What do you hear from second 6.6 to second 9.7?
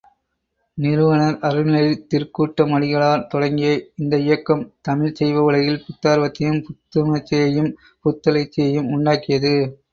புத்துணர்ச்சியையும், புத்தெழுச்சியையும் உண்டாக்கியது.